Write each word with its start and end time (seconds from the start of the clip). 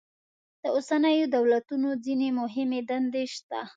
د 0.61 0.63
اوسنیو 0.75 1.31
دولتونو 1.37 1.89
ځینې 2.05 2.27
مهمې 2.39 2.81
دندې 2.89 3.23
شته. 3.33 3.61